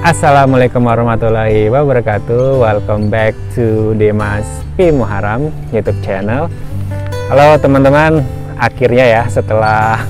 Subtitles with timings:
[0.00, 2.56] Assalamualaikum warahmatullahi wabarakatuh.
[2.56, 4.88] Welcome back to Demas P.
[4.88, 6.48] Muharam YouTube channel.
[7.28, 8.24] Halo teman-teman.
[8.56, 10.00] Akhirnya ya setelah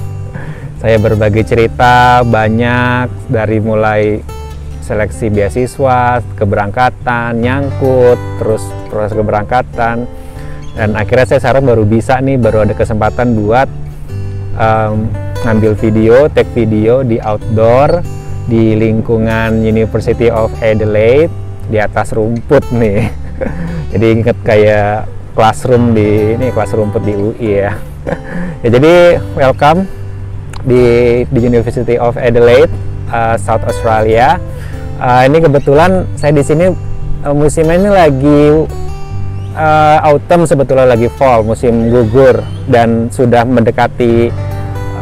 [0.78, 4.22] saya berbagi cerita banyak dari mulai
[4.78, 8.62] seleksi beasiswa, keberangkatan, nyangkut, terus
[8.94, 10.06] proses keberangkatan.
[10.78, 13.66] Dan akhirnya saya sekarang baru bisa nih baru ada kesempatan buat
[14.54, 15.10] um,
[15.42, 21.32] ngambil video, take video di outdoor di lingkungan University of Adelaide
[21.68, 23.10] di atas rumput nih.
[23.92, 27.72] jadi inget kayak classroom di ini kelas rumput di UI ya.
[28.64, 29.86] ya jadi welcome
[30.64, 30.84] di
[31.28, 32.72] di University of Adelaide,
[33.08, 34.36] uh, South Australia.
[35.00, 36.68] Uh, ini kebetulan saya di sini
[37.24, 38.42] uh, musimnya ini lagi
[39.56, 44.28] uh, autumn sebetulnya lagi fall, musim gugur dan sudah mendekati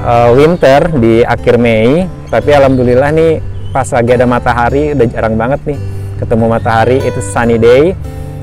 [0.04, 3.32] uh, winter di akhir Mei tapi alhamdulillah nih
[3.72, 5.78] pas lagi ada matahari udah jarang banget nih
[6.18, 7.94] ketemu matahari itu sunny day.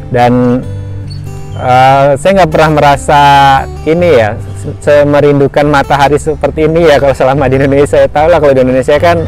[0.09, 0.63] Dan
[1.59, 3.21] uh, saya nggak pernah merasa
[3.83, 4.39] ini ya
[4.81, 7.99] semerindukan matahari seperti ini ya kalau selama di Indonesia.
[7.99, 9.21] Saya tahu lah kalau di Indonesia kan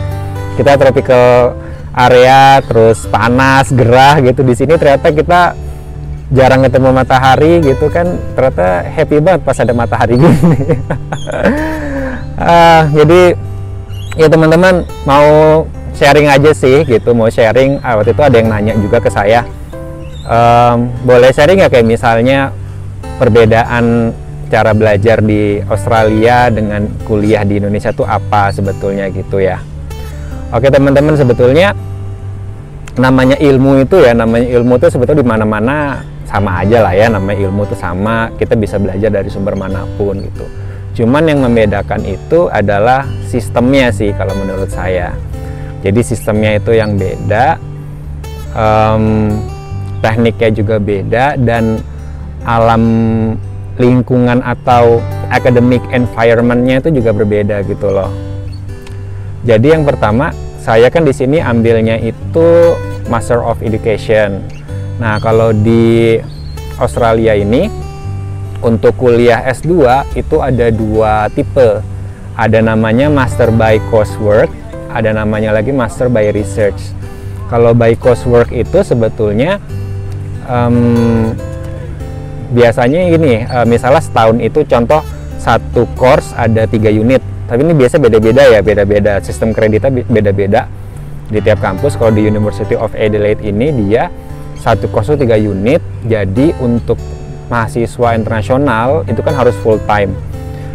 [0.55, 1.53] kita tropical
[1.93, 4.41] area terus panas gerah gitu.
[4.41, 5.41] Di sini ternyata kita
[6.27, 10.75] jarang ketemu matahari gitu kan ternyata happy banget pas ada matahari gini
[12.37, 13.35] uh, jadi
[14.17, 15.65] ya teman-teman mau
[15.97, 17.81] sharing aja sih gitu mau sharing.
[17.81, 19.45] Ah, waktu itu ada yang nanya juga ke saya
[20.27, 22.53] um, boleh sharing ya kayak misalnya
[23.17, 24.13] perbedaan
[24.47, 29.09] cara belajar di Australia dengan kuliah di Indonesia tuh apa sebetulnya?
[29.11, 29.59] Gitu ya.
[30.53, 31.75] Oke teman-teman sebetulnya
[32.97, 37.45] namanya ilmu itu ya namanya ilmu itu sebetulnya di mana-mana sama aja lah ya namanya
[37.45, 40.45] ilmu itu sama kita bisa belajar dari sumber mana pun gitu
[40.97, 45.13] Cuman yang membedakan itu adalah sistemnya sih kalau menurut saya.
[45.85, 47.61] Jadi sistemnya itu yang beda,
[48.57, 49.29] um,
[50.01, 51.77] tekniknya juga beda dan
[52.49, 52.83] alam
[53.77, 54.97] lingkungan atau
[55.29, 58.09] academic environmentnya itu juga berbeda gitu loh.
[59.45, 62.73] Jadi yang pertama saya kan di sini ambilnya itu
[63.05, 64.41] Master of Education.
[64.97, 66.17] Nah kalau di
[66.81, 67.69] Australia ini
[68.61, 69.73] untuk kuliah S2
[70.17, 71.81] itu ada dua tipe.
[72.37, 74.49] Ada namanya Master by Coursework,
[74.93, 76.93] ada namanya lagi Master by Research.
[77.49, 79.57] Kalau by Coursework itu sebetulnya
[80.45, 81.33] um,
[82.53, 85.01] biasanya ini, uh, misalnya setahun itu contoh
[85.41, 87.23] satu course ada tiga unit.
[87.47, 89.23] Tapi ini biasa beda-beda ya, beda-beda.
[89.23, 90.67] Sistem kreditnya beda-beda
[91.31, 91.95] di tiap kampus.
[91.95, 94.11] Kalau di University of Adelaide ini dia
[94.59, 95.79] satu course itu tiga unit.
[96.05, 96.99] Jadi untuk
[97.47, 100.13] mahasiswa internasional itu kan harus full time.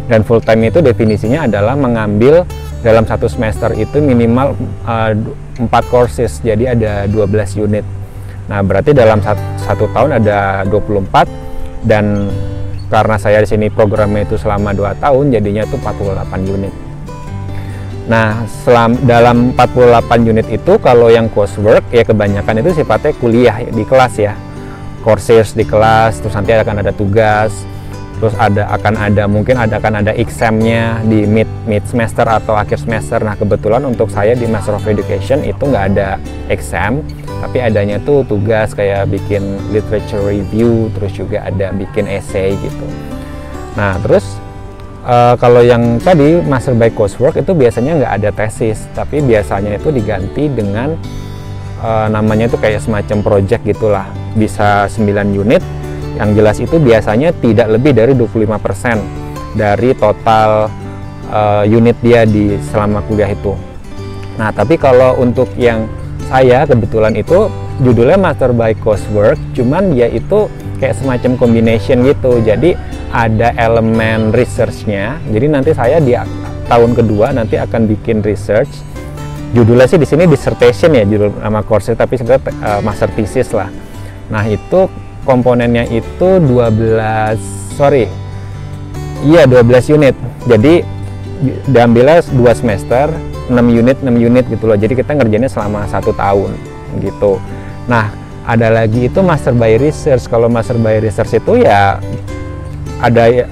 [0.09, 2.43] Dan full time itu definisinya adalah mengambil
[2.83, 5.15] dalam satu semester itu minimal uh,
[5.55, 7.85] 4 courses jadi ada 12 unit.
[8.51, 12.27] Nah berarti dalam satu, satu tahun ada 24 dan
[12.91, 16.73] karena saya di sini programnya itu selama 2 tahun jadinya itu 48 unit.
[18.03, 23.87] Nah, selam, dalam 48 unit itu kalau yang coursework ya kebanyakan itu sifatnya kuliah di
[23.87, 24.35] kelas ya
[25.03, 27.51] courses di kelas terus nanti akan ada tugas
[28.23, 32.79] terus ada akan ada mungkin ada akan ada examnya di mid mid semester atau akhir
[32.79, 33.19] semester.
[33.19, 36.15] Nah kebetulan untuk saya di Master of Education itu nggak ada
[36.47, 37.03] exam
[37.43, 42.87] tapi adanya tuh tugas kayak bikin literature review terus juga ada bikin essay gitu.
[43.75, 44.23] Nah terus
[45.03, 49.91] uh, kalau yang tadi Master by Coursework itu biasanya nggak ada tesis tapi biasanya itu
[49.91, 50.95] diganti dengan
[51.83, 55.63] uh, namanya itu kayak semacam project gitulah bisa 9 unit.
[56.13, 59.23] Yang jelas itu biasanya tidak lebih dari 25%
[59.57, 60.69] dari total
[61.29, 63.53] uh, unit dia di selama kuliah itu.
[64.37, 65.85] Nah tapi kalau untuk yang
[66.29, 67.49] saya kebetulan itu
[67.81, 70.49] judulnya Master by Coursework cuman dia itu
[70.81, 72.41] kayak semacam combination gitu.
[72.41, 72.77] Jadi
[73.13, 75.21] ada elemen researchnya.
[75.29, 76.17] Jadi nanti saya di
[76.65, 78.69] tahun kedua nanti akan bikin research.
[79.53, 83.69] Judulnya sih di sini dissertation ya judul nama course tapi sebenarnya uh, master thesis lah
[84.33, 84.89] nah itu
[85.29, 88.09] komponennya itu 12 sorry.
[89.23, 90.15] Iya 12 unit.
[90.49, 90.83] Jadi
[91.69, 93.11] diambilnya dua semester
[93.47, 94.75] 6 unit 6 unit gitu loh.
[94.75, 96.57] Jadi kita ngerjainnya selama satu tahun
[96.99, 97.39] gitu.
[97.87, 98.11] Nah
[98.43, 100.27] ada lagi itu master by research.
[100.27, 102.01] Kalau master by research itu ya
[102.99, 103.47] ada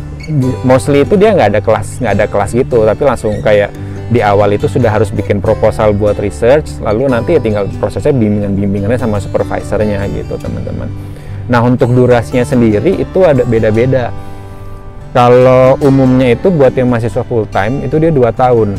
[0.63, 2.83] mostly itu dia nggak ada kelas nggak ada kelas gitu.
[2.83, 3.71] Tapi langsung kayak
[4.11, 8.99] di awal itu sudah harus bikin proposal buat research lalu nanti ya tinggal prosesnya bimbingan-bimbingannya
[8.99, 10.91] sama supervisornya gitu teman-teman.
[11.47, 14.11] Nah untuk durasinya sendiri itu ada beda-beda.
[15.15, 18.75] Kalau umumnya itu buat yang mahasiswa full time itu dia dua tahun.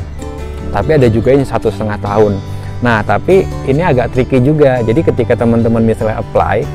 [0.72, 2.40] Tapi ada juga yang satu setengah tahun.
[2.82, 4.82] Nah, tapi ini agak tricky juga.
[4.82, 6.66] Jadi ketika teman-teman misalnya apply,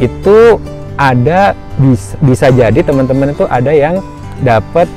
[0.00, 0.56] itu
[0.96, 4.00] ada bisa, bisa jadi teman-teman itu ada yang
[4.40, 4.88] dapat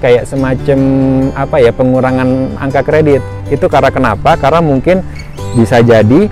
[0.00, 0.80] kayak semacam
[1.36, 3.22] apa ya pengurangan angka kredit.
[3.52, 4.34] Itu karena kenapa?
[4.40, 5.04] Karena mungkin
[5.54, 6.26] bisa jadi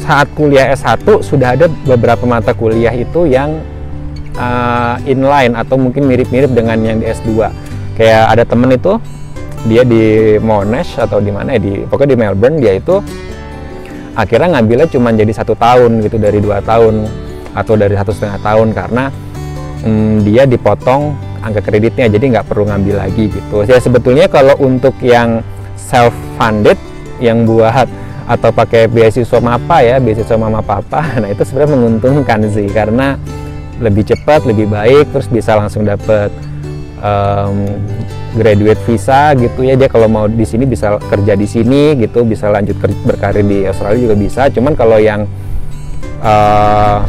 [0.00, 3.60] saat kuliah S1 sudah ada beberapa mata kuliah itu yang
[4.38, 7.50] uh, inline atau mungkin mirip-mirip dengan yang di S2.
[7.98, 8.96] Kayak ada temen itu
[9.68, 12.96] dia di Monash atau di mana ya di pokoknya di Melbourne dia itu
[14.16, 17.04] akhirnya ngambilnya cuma jadi satu tahun gitu dari dua tahun
[17.52, 19.04] atau dari satu setengah tahun karena
[19.84, 23.64] hmm, dia dipotong angka kreditnya jadi nggak perlu ngambil lagi gitu.
[23.64, 25.40] Ya sebetulnya kalau untuk yang
[25.76, 26.76] self funded
[27.20, 27.88] yang buat
[28.30, 33.18] atau pakai beasiswa mapa ya beasiswa mama papa nah itu sebenarnya menguntungkan sih karena
[33.82, 36.30] lebih cepat lebih baik terus bisa langsung dapet
[37.02, 37.66] um,
[38.36, 39.74] graduate visa gitu ya.
[39.74, 44.00] Dia kalau mau di sini bisa kerja di sini gitu bisa lanjut berkarir di Australia
[44.06, 44.42] juga bisa.
[44.52, 45.26] Cuman kalau yang
[46.22, 47.02] uh,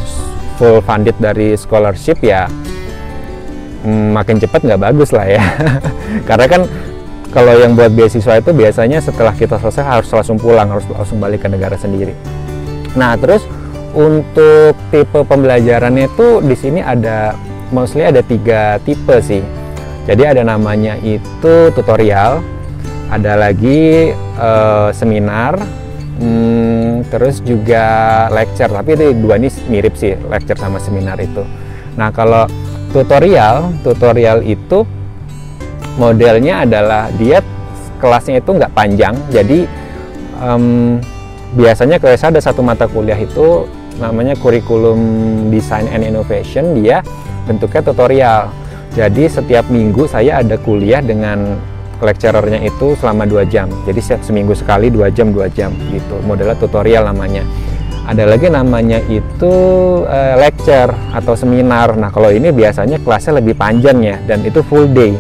[0.57, 2.47] full funded dari scholarship ya
[3.87, 5.43] makin cepat nggak bagus lah ya
[6.29, 6.61] karena kan
[7.31, 11.45] kalau yang buat beasiswa itu biasanya setelah kita selesai harus langsung pulang harus langsung balik
[11.45, 12.13] ke negara sendiri
[12.93, 13.41] nah terus
[13.91, 17.35] untuk tipe pembelajarannya itu di sini ada
[17.73, 19.41] mostly ada tiga tipe sih
[20.09, 22.41] jadi ada namanya itu tutorial,
[23.13, 24.09] ada lagi
[24.41, 25.61] uh, seminar,
[26.17, 27.85] hmm, terus juga
[28.33, 28.71] lecture.
[28.71, 31.45] Tapi itu dua ini mirip sih lecture sama seminar itu.
[31.95, 32.49] Nah kalau
[32.91, 34.85] tutorial, tutorial itu
[35.95, 37.43] modelnya adalah dia
[37.99, 39.67] kelasnya itu nggak panjang, jadi
[40.39, 40.97] um,
[41.55, 43.67] biasanya kalau saya ada satu mata kuliah itu
[43.99, 44.99] namanya kurikulum
[45.51, 47.03] design and innovation dia
[47.43, 48.49] bentuknya tutorial
[48.91, 51.55] jadi setiap minggu saya ada kuliah dengan
[52.03, 53.71] lecturernya itu selama dua jam.
[53.88, 56.19] Jadi setiap seminggu sekali dua jam dua jam gitu.
[56.27, 57.47] Modelnya tutorial namanya.
[58.07, 59.53] Ada lagi namanya itu
[60.03, 61.94] uh, lecture atau seminar.
[61.95, 65.13] Nah kalau ini biasanya kelasnya lebih panjang ya dan itu full day.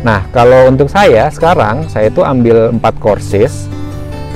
[0.00, 3.68] Nah kalau untuk saya sekarang saya itu ambil empat courses.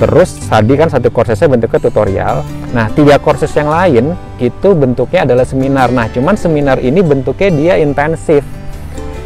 [0.01, 2.41] Terus tadi kan satu course bentuknya tutorial.
[2.73, 5.93] Nah, tiga courses yang lain itu bentuknya adalah seminar.
[5.93, 8.41] Nah, cuman seminar ini bentuknya dia intensif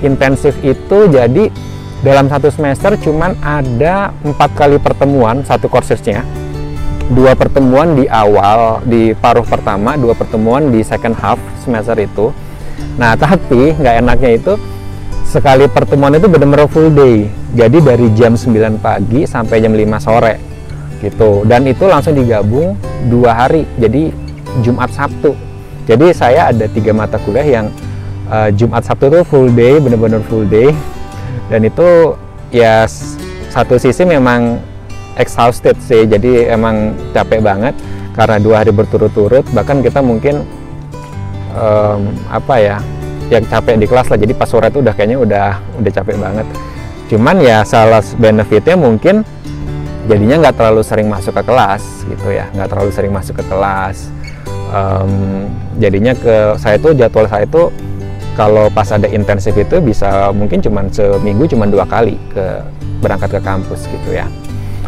[0.04, 1.48] intensif itu jadi
[2.04, 6.22] dalam satu semester cuman ada empat kali pertemuan satu kursisnya
[7.13, 12.34] dua pertemuan di awal di paruh pertama dua pertemuan di second half semester itu.
[12.98, 14.54] Nah tapi nggak enaknya itu
[15.25, 17.30] sekali pertemuan itu benar-benar full day.
[17.56, 20.36] Jadi dari jam 9 pagi sampai jam 5 sore
[21.04, 21.44] gitu.
[21.48, 22.75] Dan itu langsung digabung
[23.07, 24.10] dua hari jadi
[24.63, 25.36] Jumat Sabtu.
[25.86, 27.66] Jadi saya ada tiga mata kuliah yang
[28.31, 30.74] uh, Jumat Sabtu tuh full day bener-bener full day.
[31.52, 32.18] Dan itu
[32.50, 32.90] ya
[33.54, 34.57] satu sisi memang
[35.19, 36.07] exhausted sih.
[36.07, 37.75] Jadi emang capek banget
[38.15, 39.44] karena dua hari berturut-turut.
[39.51, 40.44] Bahkan kita mungkin
[41.56, 42.77] um, apa ya
[43.31, 44.17] yang capek di kelas lah.
[44.19, 45.50] Jadi pas sore itu udah kayaknya udah
[45.81, 46.47] udah capek banget.
[47.06, 49.21] Cuman ya salah benefitnya mungkin
[50.06, 52.45] jadinya nggak terlalu sering masuk ke kelas gitu ya.
[52.53, 54.09] Nggak terlalu sering masuk ke kelas.
[54.75, 55.45] Um,
[55.79, 57.69] jadinya ke saya tuh jadwal saya itu
[58.35, 62.59] kalau pas ada intensif itu bisa mungkin cuma seminggu cuma dua kali ke
[63.00, 64.27] berangkat ke kampus gitu ya.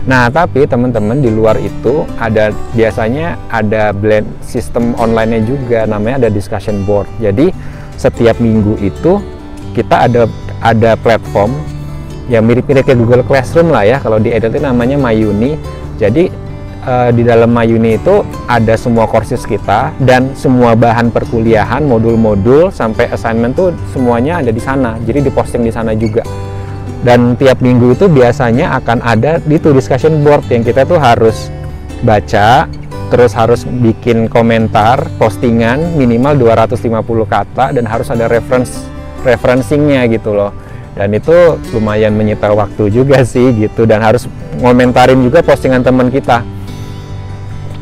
[0.07, 6.30] Nah, tapi teman-teman di luar itu ada biasanya ada blend sistem online-nya juga namanya ada
[6.31, 7.11] discussion board.
[7.19, 7.52] Jadi
[7.99, 9.19] setiap minggu itu
[9.76, 10.31] kita ada
[10.64, 11.52] ada platform
[12.31, 13.97] yang mirip-mirip kayak Google Classroom lah ya.
[13.99, 15.59] Kalau di Edit namanya Mayuni.
[15.99, 16.31] Jadi
[16.87, 23.11] uh, di dalam Mayuni itu ada semua courses kita dan semua bahan perkuliahan, modul-modul sampai
[23.11, 24.95] assignment tuh semuanya ada di sana.
[25.04, 26.23] Jadi diposting di sana juga.
[27.06, 31.54] Dan tiap minggu itu biasanya akan ada di tuh discussion board yang kita tuh harus
[32.01, 32.66] baca,
[33.13, 36.97] terus harus bikin komentar, postingan minimal 250
[37.30, 38.85] kata dan harus ada reference
[39.21, 40.51] referencingnya gitu loh.
[40.97, 44.25] Dan itu lumayan menyita waktu juga sih gitu dan harus
[44.57, 46.42] ngomentarin juga postingan teman kita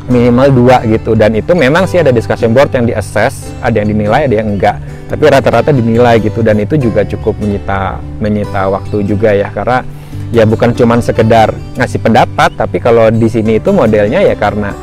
[0.06, 3.90] minimal dua gitu dan itu memang sih ada discussion board yang di assess ada yang
[3.90, 9.06] dinilai ada yang enggak tapi rata-rata dinilai gitu dan itu juga cukup menyita menyita waktu
[9.06, 9.86] juga ya karena
[10.34, 14.74] ya bukan cuma sekedar ngasih pendapat tapi kalau di sini itu modelnya ya karena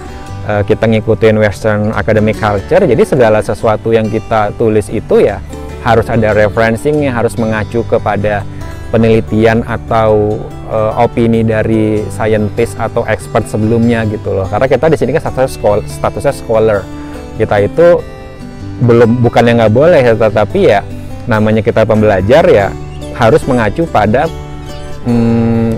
[0.47, 5.43] uh, kita ngikutin western academic culture jadi segala sesuatu yang kita tulis itu ya
[5.83, 8.47] harus ada referencingnya harus mengacu kepada
[8.93, 10.37] penelitian atau
[10.69, 14.45] uh, opini dari scientist atau expert sebelumnya gitu loh.
[14.45, 15.25] Karena kita di sini kan
[15.89, 16.85] statusnya scholar.
[17.33, 17.97] Kita itu
[18.81, 20.81] belum bukan yang nggak boleh, tetapi ya
[21.29, 22.67] namanya kita pembelajar ya
[23.13, 24.25] harus mengacu pada
[25.05, 25.77] hmm,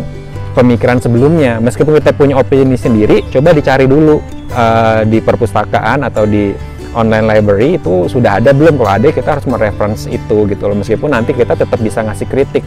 [0.55, 1.59] pemikiran sebelumnya.
[1.59, 4.23] Meskipun kita punya opini sendiri, coba dicari dulu
[4.55, 6.55] uh, di perpustakaan atau di
[6.95, 8.79] online library itu sudah ada belum?
[8.79, 10.77] Kalau ada kita harus mereference itu gitu loh.
[10.79, 12.63] Meskipun nanti kita tetap bisa ngasih kritik.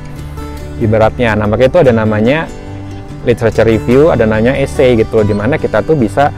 [0.78, 2.46] Ibaratnya nah makanya itu ada namanya
[3.26, 6.30] literature review ada namanya essay gitu loh di mana kita tuh bisa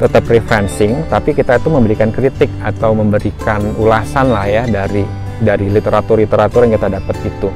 [0.00, 5.04] tetap referencing tapi kita itu memberikan kritik atau memberikan ulasan lah ya dari
[5.40, 7.48] dari literatur-literatur yang kita dapat itu.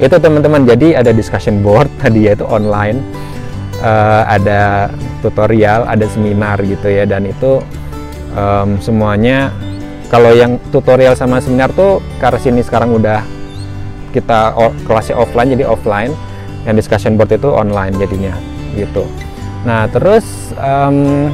[0.00, 0.64] Itu teman-teman.
[0.64, 3.00] Jadi ada discussion board tadi yaitu online.
[3.80, 4.92] Uh, ada
[5.24, 7.04] tutorial ada seminar gitu ya.
[7.08, 7.60] Dan itu
[8.36, 9.52] um, semuanya
[10.12, 13.24] kalau yang tutorial sama seminar tuh karena sini sekarang udah
[14.12, 16.12] kita kelasnya offline jadi offline.
[16.68, 18.36] Yang discussion board itu online jadinya
[18.76, 19.29] gitu
[19.60, 20.24] nah terus
[20.56, 21.28] um,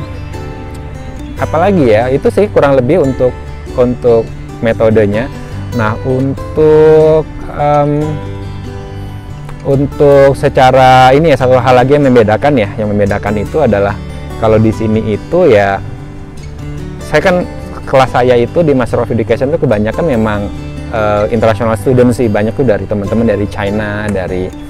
[1.40, 2.08] apalagi ya?
[2.08, 3.32] Itu sih kurang lebih untuk
[3.76, 4.24] untuk
[4.64, 5.28] metodenya.
[5.76, 7.92] Nah untuk um,
[9.66, 13.98] untuk secara ini ya satu hal lagi yang membedakan ya yang membedakan itu adalah
[14.38, 15.82] kalau di sini itu ya
[17.02, 17.36] saya kan
[17.86, 20.40] kelas saya itu di Master of Education itu kebanyakan memang
[20.90, 22.26] uh, international student sih.
[22.26, 24.65] Banyak tuh dari teman-teman dari China dari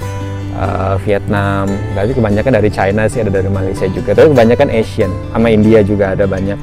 [0.56, 1.68] uh, Vietnam.
[1.94, 4.16] Tapi kebanyakan dari China sih ada dari Malaysia juga.
[4.16, 5.12] Tapi kebanyakan Asian.
[5.32, 6.58] Sama India juga ada banyak.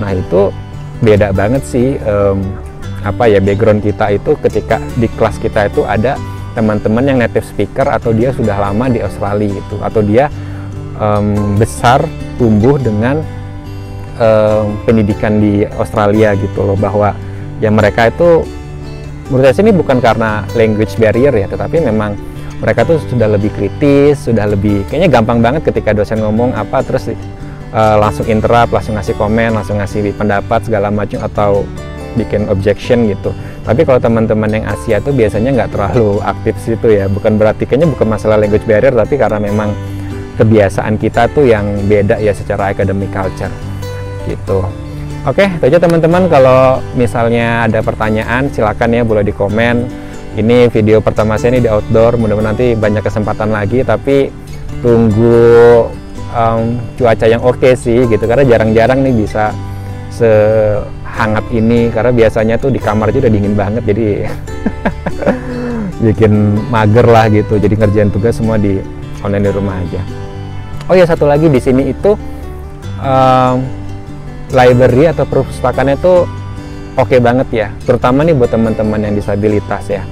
[0.00, 0.52] Nah itu
[1.04, 2.40] beda banget sih um,
[3.04, 6.16] apa ya background kita itu ketika di kelas kita itu ada
[6.56, 10.32] teman-teman yang native speaker atau dia sudah lama di Australia itu atau dia
[10.96, 12.00] um, besar
[12.40, 13.20] tumbuh dengan
[14.16, 16.76] uh, pendidikan di Australia gitu loh.
[16.80, 17.12] Bahwa
[17.60, 18.44] ya mereka itu
[19.28, 22.14] menurut saya ini bukan karena language barrier ya tetapi memang
[22.60, 27.12] mereka tuh sudah lebih kritis sudah lebih kayaknya gampang banget ketika dosen ngomong apa terus
[27.76, 31.68] uh, langsung interrupt langsung ngasih komen langsung ngasih pendapat segala macam atau
[32.16, 33.30] bikin objection gitu.
[33.62, 37.06] Tapi kalau teman-teman yang Asia tuh biasanya nggak terlalu aktif situ ya.
[37.12, 39.76] Bukan berarti kayaknya bukan masalah language barrier tapi karena memang
[40.40, 43.52] kebiasaan kita tuh yang beda ya secara academic culture.
[44.24, 44.64] Gitu.
[45.28, 46.26] Oke itu aja teman-teman.
[46.32, 50.05] Kalau misalnya ada pertanyaan silakan ya boleh di komen
[50.36, 54.28] ini video pertama saya ini di outdoor mudah-mudahan nanti banyak kesempatan lagi tapi
[54.84, 55.88] tunggu
[56.32, 58.24] um, cuaca yang oke okay sih gitu.
[58.24, 59.50] Karena jarang-jarang nih bisa
[60.12, 64.08] sehangat ini karena biasanya tuh di kamar aja udah dingin banget jadi
[66.12, 66.32] bikin
[66.68, 67.56] mager lah gitu.
[67.56, 68.78] Jadi ngerjain tugas semua di
[69.24, 70.02] online di rumah aja.
[70.86, 72.14] Oh ya satu lagi di sini itu
[73.02, 73.56] um,
[74.54, 76.28] library atau perpustakaan itu
[76.96, 80.02] oke okay banget ya terutama nih buat teman-teman yang disabilitas ya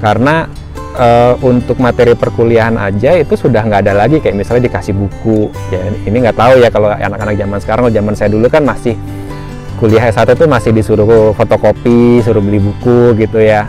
[0.00, 0.50] karena
[0.96, 5.52] uh, untuk materi perkuliahan aja itu sudah nggak ada lagi kayak misalnya dikasih buku.
[5.72, 8.94] Ya ini nggak tahu ya kalau anak-anak zaman sekarang kalau zaman saya dulu kan masih
[9.76, 13.68] kuliah S1 itu masih disuruh fotokopi suruh beli buku gitu ya.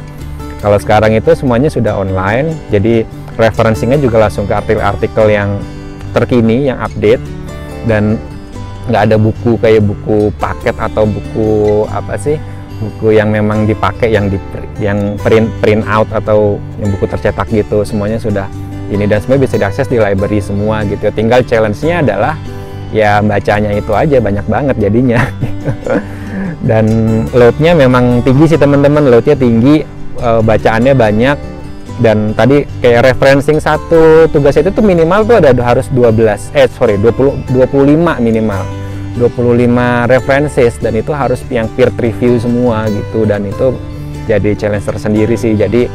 [0.58, 3.06] Kalau sekarang itu semuanya sudah online jadi
[3.38, 5.62] referensinya juga langsung ke artikel-artikel yang
[6.18, 7.22] terkini yang update
[7.86, 8.18] dan
[8.90, 12.40] nggak ada buku kayak buku paket atau buku apa sih
[12.78, 14.38] buku yang memang dipakai yang di
[14.78, 18.46] yang print print out atau yang buku tercetak gitu semuanya sudah
[18.94, 19.10] ini.
[19.10, 21.10] Dan semuanya bisa diakses di library semua gitu.
[21.12, 22.34] Tinggal challenge-nya adalah
[22.94, 25.22] ya bacanya itu aja banyak banget jadinya.
[26.70, 26.86] Dan
[27.32, 29.10] loadnya memang tinggi sih teman-teman.
[29.10, 29.82] Loadnya tinggi
[30.22, 31.38] eh, bacaannya banyak.
[31.98, 36.94] Dan tadi kayak referencing satu tugas itu tuh minimal tuh ada harus 12 eh sorry
[37.02, 38.62] 20 25 minimal
[39.18, 43.26] 25 references dan itu harus yang peer review semua gitu.
[43.26, 43.74] Dan itu
[44.30, 45.58] jadi challenge tersendiri sih.
[45.58, 45.90] Jadi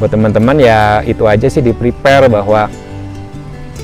[0.00, 2.66] buat teman-teman ya itu aja sih di prepare bahwa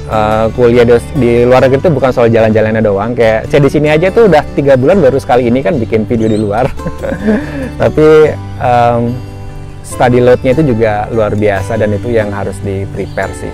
[0.09, 3.12] uh, kuliah di, di luar negeri itu bukan soal jalan-jalannya doang.
[3.12, 6.26] Kayak saya di sini aja tuh udah tiga bulan baru sekali ini kan bikin video
[6.26, 6.66] di luar.
[7.80, 8.09] Tapi
[8.59, 9.14] um,
[9.85, 13.52] study loadnya itu juga luar biasa dan itu yang harus di prepare sih.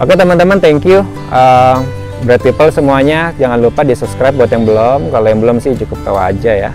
[0.00, 1.04] Oke teman-teman thank you.
[1.30, 5.10] Uh, Bright People semuanya jangan lupa di subscribe buat yang belum.
[5.10, 6.72] Kalau yang belum sih cukup tahu aja ya.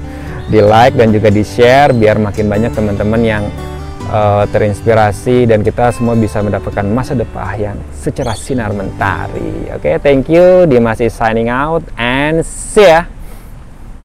[0.48, 3.44] Di like dan juga di share biar makin banyak teman-teman yang
[4.12, 9.72] uh, terinspirasi dan kita semua bisa mendapatkan masa depan yang secara sinar mentari.
[9.72, 10.68] Oke okay, thank you.
[10.68, 13.17] Dimas is signing out and see ya